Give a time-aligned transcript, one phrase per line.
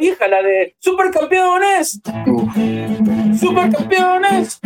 [0.00, 2.00] vieja, la de Supercampeones.
[3.38, 4.60] Supercampeones.